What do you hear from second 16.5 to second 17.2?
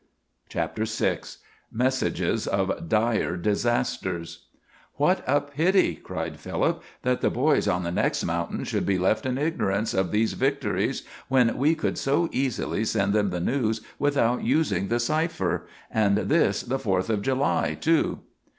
the Fourth